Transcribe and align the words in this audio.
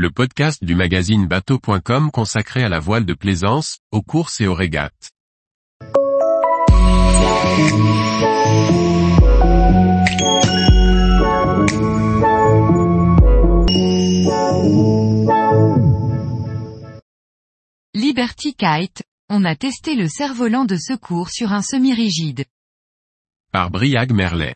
le 0.00 0.10
podcast 0.10 0.64
du 0.64 0.74
magazine 0.74 1.26
bateau.com 1.26 2.10
consacré 2.10 2.62
à 2.62 2.70
la 2.70 2.78
voile 2.78 3.04
de 3.04 3.12
plaisance, 3.12 3.80
aux 3.92 4.00
courses 4.00 4.40
et 4.40 4.46
aux 4.46 4.54
régates. 4.54 5.10
Liberty 17.92 18.54
Kite, 18.54 19.02
on 19.28 19.44
a 19.44 19.54
testé 19.54 19.96
le 19.96 20.08
cerf-volant 20.08 20.64
de 20.64 20.76
secours 20.76 21.28
sur 21.28 21.52
un 21.52 21.60
semi-rigide. 21.60 22.46
Par 23.52 23.70
Briag 23.70 24.12
Merlet. 24.12 24.54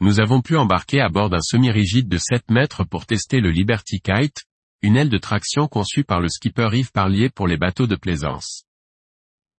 Nous 0.00 0.20
avons 0.20 0.42
pu 0.42 0.56
embarquer 0.56 1.00
à 1.00 1.08
bord 1.08 1.30
d'un 1.30 1.40
semi-rigide 1.40 2.06
de 2.06 2.18
7 2.18 2.50
mètres 2.50 2.84
pour 2.84 3.06
tester 3.06 3.40
le 3.40 3.50
Liberty 3.50 4.00
Kite, 4.00 4.44
une 4.82 4.94
aile 4.96 5.08
de 5.08 5.16
traction 5.16 5.68
conçue 5.68 6.04
par 6.04 6.20
le 6.20 6.28
skipper 6.28 6.68
Yves 6.74 6.92
Parlier 6.92 7.30
pour 7.30 7.46
les 7.46 7.56
bateaux 7.56 7.86
de 7.86 7.96
plaisance. 7.96 8.64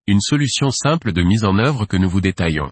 Une 0.05 0.21
solution 0.21 0.70
simple 0.70 1.11
de 1.11 1.23
mise 1.23 1.44
en 1.44 1.58
œuvre 1.58 1.85
que 1.85 1.97
nous 1.97 2.09
vous 2.09 2.21
détaillons. 2.21 2.71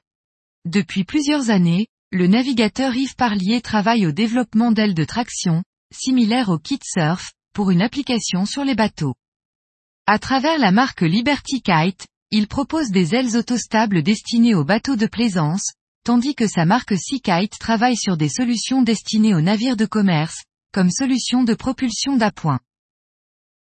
Depuis 0.65 1.03
plusieurs 1.05 1.49
années, 1.49 1.87
le 2.11 2.27
navigateur 2.27 2.95
Yves 2.95 3.15
Parlier 3.15 3.61
travaille 3.61 4.05
au 4.05 4.11
développement 4.11 4.71
d'ailes 4.71 4.93
de 4.93 5.03
traction, 5.03 5.63
similaires 5.91 6.49
au 6.49 6.59
kit 6.59 6.79
surf, 6.83 7.33
pour 7.53 7.71
une 7.71 7.81
application 7.81 8.45
sur 8.45 8.63
les 8.63 8.75
bateaux. 8.75 9.15
À 10.05 10.19
travers 10.19 10.59
la 10.59 10.71
marque 10.71 11.01
Liberty 11.01 11.63
Kite, 11.63 12.05
il 12.29 12.47
propose 12.47 12.91
des 12.91 13.15
ailes 13.15 13.35
autostables 13.35 14.03
destinées 14.03 14.53
aux 14.53 14.65
bateaux 14.65 14.95
de 14.95 15.07
plaisance, 15.07 15.73
tandis 16.05 16.35
que 16.35 16.47
sa 16.47 16.65
marque 16.65 16.95
Seakite 16.95 17.57
travaille 17.59 17.97
sur 17.97 18.15
des 18.15 18.29
solutions 18.29 18.83
destinées 18.83 19.33
aux 19.33 19.41
navires 19.41 19.75
de 19.75 19.87
commerce, 19.87 20.43
comme 20.71 20.91
solution 20.91 21.43
de 21.43 21.55
propulsion 21.55 22.15
d'appoint. 22.15 22.59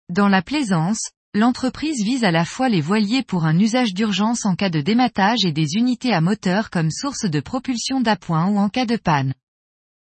Dans 0.08 0.26
la 0.26 0.42
plaisance, 0.42 1.10
l'entreprise 1.32 2.02
vise 2.04 2.24
à 2.24 2.32
la 2.32 2.44
fois 2.44 2.68
les 2.68 2.80
voiliers 2.80 3.22
pour 3.22 3.44
un 3.44 3.56
usage 3.56 3.94
d'urgence 3.94 4.46
en 4.46 4.56
cas 4.56 4.68
de 4.68 4.80
dématage 4.80 5.44
et 5.46 5.52
des 5.52 5.74
unités 5.76 6.12
à 6.12 6.20
moteur 6.20 6.70
comme 6.70 6.90
source 6.90 7.24
de 7.24 7.38
propulsion 7.38 8.00
d'appoint 8.00 8.48
ou 8.48 8.58
en 8.58 8.68
cas 8.68 8.84
de 8.84 8.96
panne. 8.96 9.34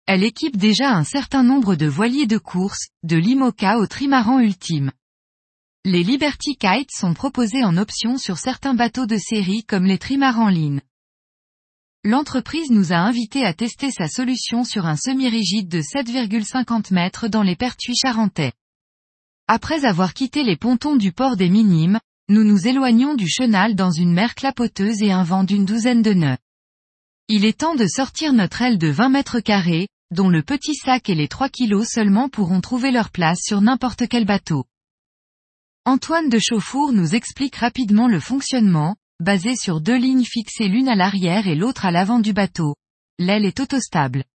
Elle 0.08 0.24
équipe 0.24 0.56
déjà 0.56 0.92
un 0.92 1.04
certain 1.04 1.44
nombre 1.44 1.76
de 1.76 1.86
voiliers 1.86 2.28
de 2.28 2.38
course, 2.38 2.88
de 3.04 3.18
l'IMOCA 3.18 3.78
au 3.78 3.88
trimaran 3.88 4.40
ultime. 4.40 4.92
Les 5.84 6.04
Liberty 6.04 6.56
Kites 6.56 6.92
sont 6.92 7.14
proposés 7.14 7.66
en 7.66 7.76
option 7.76 8.18
sur 8.18 8.38
certains 8.38 8.74
bateaux 8.74 9.06
de 9.06 9.18
série 9.18 9.66
comme 9.66 9.84
les 9.84 9.98
trimarans 9.98 10.48
Line. 10.48 10.82
L'entreprise 12.08 12.70
nous 12.70 12.94
a 12.94 12.98
invités 12.98 13.44
à 13.44 13.56
tester 13.56 13.90
sa 13.90 14.08
solution 14.08 14.64
sur 14.64 14.86
un 14.86 14.96
semi-rigide 14.96 15.68
de 15.68 15.82
7,50 15.82 16.94
mètres 16.94 17.28
dans 17.28 17.42
les 17.42 17.56
Pertuis 17.56 17.96
charentais. 17.96 18.54
Après 19.48 19.86
avoir 19.86 20.14
quitté 20.14 20.44
les 20.44 20.56
pontons 20.56 20.98
du 20.98 21.12
port 21.12 21.36
des 21.36 21.50
Minimes, 21.50 22.00
nous 22.30 22.44
nous 22.44 22.68
éloignons 22.68 23.16
du 23.16 23.28
chenal 23.28 23.74
dans 23.74 23.90
une 23.90 24.14
mer 24.14 24.36
clapoteuse 24.36 25.02
et 25.02 25.12
un 25.12 25.24
vent 25.24 25.44
d'une 25.44 25.66
douzaine 25.66 26.04
de 26.04 26.14
nœuds. 26.14 26.38
Il 27.28 27.44
est 27.44 27.62
temps 27.62 27.74
de 27.74 27.88
sortir 27.88 28.34
notre 28.34 28.62
aile 28.62 28.78
de 28.78 28.90
20 28.90 29.10
mètres 29.10 29.40
carrés, 29.40 29.88
dont 30.12 30.30
le 30.30 30.44
petit 30.44 30.76
sac 30.76 31.10
et 31.10 31.16
les 31.16 31.28
3 31.28 31.50
kilos 31.50 31.88
seulement 31.88 32.30
pourront 32.30 32.62
trouver 32.62 32.92
leur 32.92 33.10
place 33.10 33.40
sur 33.42 33.62
n'importe 33.62 34.08
quel 34.08 34.26
bateau. 34.26 34.66
Antoine 35.86 36.30
de 36.30 36.38
Chauffour 36.38 36.92
nous 36.92 37.16
explique 37.16 37.56
rapidement 37.56 38.08
le 38.08 38.20
fonctionnement, 38.20 38.96
basé 39.22 39.56
sur 39.56 39.80
deux 39.80 39.98
lignes 39.98 40.26
fixées 40.26 40.68
l'une 40.68 40.90
à 40.90 40.96
l'arrière 40.96 41.48
et 41.48 41.56
l'autre 41.56 41.86
à 41.86 41.92
l'avant 41.92 42.20
du 42.20 42.34
bateau. 42.34 42.76
L'aile 43.18 43.46
est 43.46 43.62
autostable. 43.62 44.26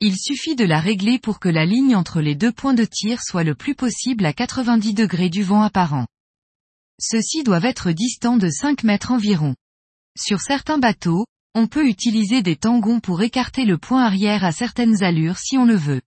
Il 0.00 0.16
suffit 0.18 0.54
de 0.54 0.64
la 0.64 0.78
régler 0.78 1.18
pour 1.18 1.40
que 1.40 1.48
la 1.48 1.64
ligne 1.64 1.96
entre 1.96 2.20
les 2.20 2.34
deux 2.34 2.52
points 2.52 2.74
de 2.74 2.84
tir 2.84 3.22
soit 3.22 3.44
le 3.44 3.54
plus 3.54 3.74
possible 3.74 4.26
à 4.26 4.34
90 4.34 4.92
degrés 4.92 5.30
du 5.30 5.42
vent 5.42 5.62
apparent. 5.62 6.06
Ceux-ci 7.00 7.42
doivent 7.42 7.64
être 7.64 7.92
distants 7.92 8.36
de 8.36 8.50
5 8.50 8.84
mètres 8.84 9.12
environ. 9.12 9.54
Sur 10.18 10.40
certains 10.40 10.78
bateaux, 10.78 11.24
on 11.54 11.66
peut 11.66 11.88
utiliser 11.88 12.42
des 12.42 12.56
tangons 12.56 13.00
pour 13.00 13.22
écarter 13.22 13.64
le 13.64 13.78
point 13.78 14.04
arrière 14.04 14.44
à 14.44 14.52
certaines 14.52 15.02
allures 15.02 15.38
si 15.38 15.56
on 15.56 15.64
le 15.64 15.76
veut. 15.76 16.02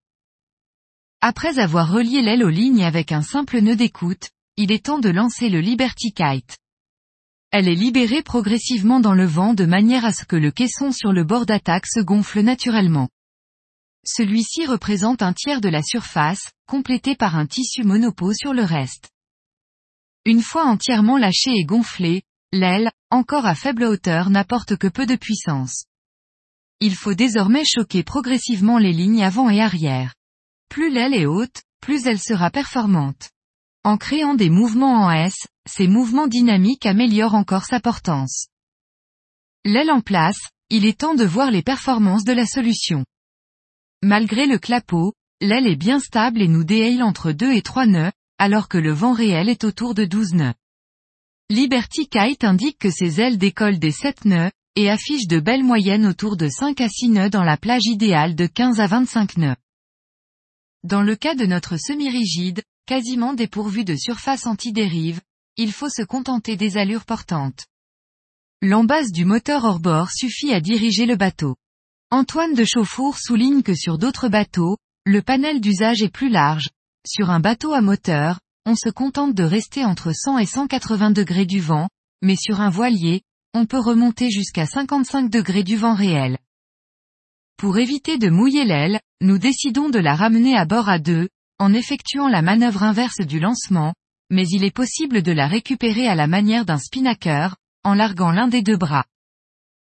Après 1.22 1.58
avoir 1.58 1.92
relié 1.92 2.22
l'aile 2.22 2.44
aux 2.44 2.50
lignes 2.50 2.84
avec 2.84 3.12
un 3.12 3.24
simple 3.24 3.59
nœud 3.59 3.75
d'écoute, 3.75 4.30
il 4.58 4.72
est 4.72 4.86
temps 4.86 5.00
de 5.00 5.09
lancer 5.09 5.50
le 5.50 5.62
Liberty 5.62 6.13
Kite. 6.13 6.59
Elle 7.52 7.68
est 7.68 7.76
libérée 7.76 8.22
progressivement 8.22 9.00
dans 9.00 9.16
le 9.16 9.26
vent 9.26 9.56
de 9.56 9.66
manière 9.66 10.06
à 10.06 10.14
ce 10.14 10.24
que 10.24 10.36
le 10.36 10.52
caisson 10.52 10.92
sur 10.92 11.12
le 11.12 11.24
bord 11.24 11.48
d'attaque 11.48 11.88
se 11.88 12.00
gonfle 12.00 12.42
naturellement. 12.42 13.10
Celui-ci 14.06 14.66
représente 14.68 15.24
un 15.24 15.34
tiers 15.34 15.60
de 15.60 15.70
la 15.70 15.82
surface, 15.82 16.52
complété 16.68 17.16
par 17.16 17.36
un 17.36 17.48
tissu 17.48 17.84
monopôt 17.84 18.34
sur 18.34 18.54
le 18.54 18.64
reste. 18.64 19.10
Une 20.26 20.44
fois 20.44 20.66
entièrement 20.66 21.18
lâchée 21.18 21.54
et 21.56 21.66
gonflée, 21.66 22.22
l'aile, 22.52 22.92
encore 23.10 23.48
à 23.48 23.56
faible 23.56 23.84
hauteur 23.84 24.30
n'apporte 24.30 24.78
que 24.78 24.88
peu 24.88 25.08
de 25.08 25.16
puissance. 25.16 25.86
Il 26.80 26.96
faut 26.96 27.16
désormais 27.16 27.66
choquer 27.66 28.04
progressivement 28.04 28.78
les 28.78 28.94
lignes 28.94 29.24
avant 29.24 29.50
et 29.50 29.60
arrière. 29.60 30.14
Plus 30.70 30.92
l'aile 30.92 31.16
est 31.16 31.26
haute, 31.26 31.64
plus 31.81 32.06
elle 32.06 32.20
sera 32.20 32.52
performante. 32.52 33.31
En 33.89 33.97
créant 33.97 34.35
des 34.35 34.51
mouvements 34.51 35.05
en 35.05 35.11
S, 35.11 35.47
ces 35.67 35.88
mouvements 35.88 36.27
dynamiques 36.27 36.85
améliorent 36.85 37.33
encore 37.33 37.66
sa 37.66 37.79
portance. 37.79 38.45
L'aile 39.66 39.89
en 39.89 40.01
place, 40.01 40.38
il 40.69 40.85
est 40.85 41.00
temps 41.00 41.16
de 41.16 41.25
voir 41.25 41.50
les 41.50 41.63
performances 41.63 42.23
de 42.23 42.31
la 42.31 42.45
solution. 42.45 43.03
Malgré 44.03 44.45
le 44.45 44.59
clapot, 44.59 45.16
l'aile 45.41 45.66
est 45.66 45.75
bien 45.75 46.00
stable 46.00 46.44
et 46.44 46.47
nous 46.47 46.63
déhaille 46.63 47.01
entre 47.01 47.31
2 47.31 47.51
et 47.51 47.63
3 47.63 47.88
nœuds, 47.88 48.11
alors 48.38 48.69
que 48.69 48.77
le 48.77 48.91
vent 48.91 49.13
réel 49.13 49.50
est 49.50 49.63
autour 49.63 49.95
de 49.95 50.06
12 50.06 50.35
nœuds. 50.35 50.53
Liberty 51.50 52.07
Kite 52.07 52.44
indique 52.44 52.77
que 52.77 52.91
ses 52.91 53.19
ailes 53.19 53.39
décollent 53.39 53.79
des 53.79 53.89
7 53.89 54.25
nœuds, 54.25 54.51
et 54.75 54.91
affiche 54.91 55.25
de 55.25 55.39
belles 55.39 55.63
moyennes 55.63 56.06
autour 56.06 56.38
de 56.38 56.47
5 56.47 56.79
à 56.79 56.89
6 56.89 57.09
nœuds 57.09 57.31
dans 57.31 57.44
la 57.44 57.57
plage 57.57 57.88
idéale 57.88 58.35
de 58.35 58.45
15 58.45 58.81
à 58.81 58.85
25 58.85 59.38
nœuds. 59.38 59.56
Dans 60.83 61.01
le 61.01 61.16
cas 61.16 61.33
de 61.33 61.47
notre 61.47 61.75
semi-rigide, 61.75 62.61
quasiment 62.89 63.35
dépourvu 63.35 63.85
de 63.85 63.95
surface 63.95 64.47
anti-dérive, 64.47 65.22
il 65.57 65.72
faut 65.72 65.89
se 65.89 66.01
contenter 66.01 66.55
des 66.55 66.75
allures 66.75 67.05
portantes. 67.05 67.67
L'embase 68.63 69.11
du 69.11 69.25
moteur 69.25 69.63
hors-bord 69.63 70.09
suffit 70.09 70.51
à 70.53 70.59
diriger 70.59 71.05
le 71.05 71.16
bateau. 71.16 71.55
Antoine 72.09 72.55
de 72.55 72.66
Chauffour 72.66 73.19
souligne 73.19 73.61
que 73.61 73.75
sur 73.75 74.00
d'autres 74.00 74.27
bateaux, 74.27 74.75
le 75.05 75.22
panel 75.22 75.61
d'usage 75.61 76.01
est 76.01 76.11
plus 76.11 76.29
large. 76.29 76.69
Sur 77.05 77.29
un 77.29 77.39
bateau 77.39 77.73
à 77.73 77.81
moteur, 77.81 78.39
on 78.66 78.73
se 78.73 78.89
contente 78.89 79.35
de 79.35 79.44
rester 79.44 79.85
entre 79.85 80.11
100 80.11 80.39
et 80.39 80.47
180 80.47 81.11
degrés 81.11 81.45
du 81.45 81.59
vent, 81.59 81.89
mais 82.23 82.35
sur 82.35 82.59
un 82.59 82.71
voilier, 82.71 83.21
on 83.53 83.67
peut 83.67 83.77
remonter 83.77 84.31
jusqu'à 84.31 84.66
55 84.66 85.29
degrés 85.29 85.63
du 85.63 85.77
vent 85.77 85.94
réel. 85.94 86.39
Pour 87.56 87.77
éviter 87.77 88.17
de 88.17 88.29
mouiller 88.29 88.66
l'aile, 88.66 89.00
nous 89.21 89.38
décidons 89.38 89.89
de 89.89 90.00
la 90.00 90.16
ramener 90.16 90.57
à 90.57 90.66
bord 90.66 90.89
à 90.89 90.97
deux, 90.97 91.29
en 91.59 91.74
effectuant 91.74 92.28
la 92.28 92.42
manœuvre 92.42 92.84
inverse 92.84 93.20
du 93.20 93.40
lancement, 93.40 93.94
mais 94.30 94.47
il 94.47 94.64
est 94.64 94.75
possible 94.75 95.22
de 95.22 95.31
la 95.31 95.47
récupérer 95.47 96.08
à 96.08 96.16
la 96.16 96.28
manière 96.28 96.66
d'un 96.66 96.78
spinnaker, 96.78 97.58
en 97.84 97.94
larguant 97.94 98.31
l'un 98.31 98.47
des 98.47 98.62
deux 98.62 98.78
bras. 98.78 99.06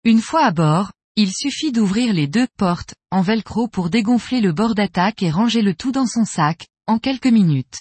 Une 0.04 0.20
fois 0.20 0.44
à 0.44 0.52
bord, 0.52 0.92
il 1.16 1.32
suffit 1.32 1.72
d'ouvrir 1.72 2.12
les 2.12 2.26
deux 2.26 2.46
portes, 2.58 2.94
en 3.10 3.22
velcro 3.22 3.68
pour 3.68 3.90
dégonfler 3.90 4.40
le 4.40 4.52
bord 4.52 4.74
d'attaque 4.74 5.22
et 5.22 5.30
ranger 5.30 5.62
le 5.62 5.74
tout 5.74 5.90
dans 5.90 6.06
son 6.06 6.24
sac, 6.24 6.68
en 6.86 6.98
quelques 6.98 7.26
minutes. 7.26 7.80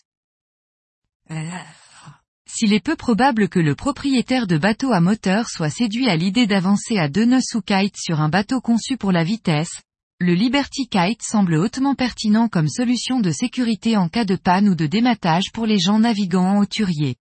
S'il 2.47 2.73
est 2.73 2.83
peu 2.83 2.95
probable 2.95 3.49
que 3.49 3.59
le 3.59 3.75
propriétaire 3.75 4.47
de 4.47 4.57
bateau 4.57 4.93
à 4.93 5.01
moteur 5.01 5.49
soit 5.49 5.69
séduit 5.69 6.07
à 6.09 6.15
l'idée 6.15 6.47
d'avancer 6.47 6.97
à 6.97 7.09
deux 7.09 7.25
nœuds 7.25 7.41
sous 7.41 7.61
kite 7.61 7.97
sur 7.97 8.21
un 8.21 8.29
bateau 8.29 8.61
conçu 8.61 8.95
pour 8.95 9.11
la 9.11 9.25
vitesse, 9.25 9.81
le 10.21 10.33
Liberty 10.33 10.87
Kite 10.87 11.21
semble 11.21 11.55
hautement 11.55 11.93
pertinent 11.93 12.47
comme 12.47 12.69
solution 12.69 13.19
de 13.19 13.31
sécurité 13.31 13.97
en 13.97 14.07
cas 14.07 14.23
de 14.23 14.37
panne 14.37 14.69
ou 14.69 14.75
de 14.75 14.85
dématage 14.85 15.51
pour 15.51 15.65
les 15.65 15.77
gens 15.77 15.99
naviguant 15.99 16.55
en 16.55 16.59
hauturier. 16.59 17.17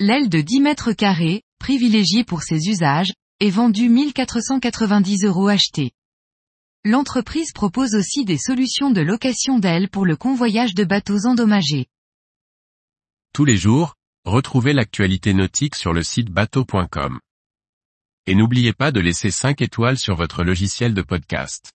L'aile 0.00 0.28
de 0.28 0.42
10 0.42 0.60
mètres 0.60 0.92
carrés, 0.92 1.42
privilégiée 1.58 2.22
pour 2.22 2.42
ses 2.42 2.68
usages, 2.68 3.14
est 3.40 3.48
vendue 3.48 3.88
1490 3.88 5.24
euros 5.24 5.48
achetés. 5.48 5.92
L'entreprise 6.84 7.52
propose 7.52 7.94
aussi 7.94 8.26
des 8.26 8.36
solutions 8.36 8.90
de 8.90 9.00
location 9.00 9.58
d'ailes 9.58 9.88
pour 9.88 10.04
le 10.04 10.16
convoyage 10.16 10.74
de 10.74 10.84
bateaux 10.84 11.26
endommagés. 11.26 11.86
Tous 13.32 13.46
les 13.46 13.56
jours, 13.56 13.94
retrouvez 14.26 14.74
l'actualité 14.74 15.32
nautique 15.32 15.74
sur 15.74 15.94
le 15.94 16.02
site 16.02 16.28
bateau.com. 16.28 17.18
Et 18.26 18.34
n'oubliez 18.34 18.74
pas 18.74 18.92
de 18.92 19.00
laisser 19.00 19.30
5 19.30 19.62
étoiles 19.62 19.98
sur 19.98 20.16
votre 20.16 20.44
logiciel 20.44 20.92
de 20.92 21.02
podcast. 21.02 21.73